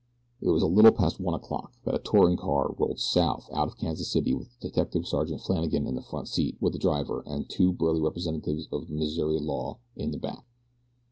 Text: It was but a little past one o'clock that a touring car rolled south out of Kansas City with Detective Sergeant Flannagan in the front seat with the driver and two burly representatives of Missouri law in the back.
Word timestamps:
It 0.41 0.49
was 0.49 0.63
but 0.63 0.69
a 0.69 0.73
little 0.73 0.91
past 0.91 1.19
one 1.19 1.35
o'clock 1.35 1.73
that 1.85 1.93
a 1.93 1.99
touring 1.99 2.35
car 2.35 2.73
rolled 2.75 2.99
south 2.99 3.47
out 3.53 3.67
of 3.67 3.77
Kansas 3.77 4.09
City 4.11 4.33
with 4.33 4.59
Detective 4.59 5.05
Sergeant 5.05 5.41
Flannagan 5.41 5.85
in 5.85 5.93
the 5.93 6.01
front 6.01 6.27
seat 6.27 6.57
with 6.59 6.73
the 6.73 6.79
driver 6.79 7.21
and 7.27 7.47
two 7.47 7.71
burly 7.71 8.01
representatives 8.01 8.67
of 8.71 8.89
Missouri 8.89 9.37
law 9.37 9.77
in 9.95 10.09
the 10.09 10.17
back. 10.17 10.43